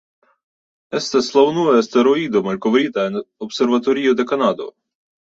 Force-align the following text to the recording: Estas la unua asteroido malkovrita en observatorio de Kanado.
Estas 0.99 1.29
la 1.35 1.43
unua 1.51 1.77
asteroido 1.83 2.43
malkovrita 2.49 3.07
en 3.13 3.23
observatorio 3.49 4.21
de 4.21 4.31
Kanado. 4.35 4.73